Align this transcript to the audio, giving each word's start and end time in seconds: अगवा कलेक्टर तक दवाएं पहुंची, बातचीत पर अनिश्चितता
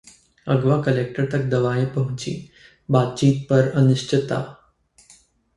अगवा 0.47 0.81
कलेक्टर 0.81 1.25
तक 1.31 1.43
दवाएं 1.45 1.85
पहुंची, 1.85 2.33
बातचीत 2.89 3.45
पर 3.49 3.71
अनिश्चितता 3.75 4.39